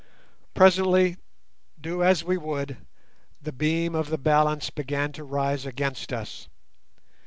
[0.55, 1.17] Presently,
[1.79, 2.77] do as we would,
[3.39, 6.47] the beam of the balance began to rise against us.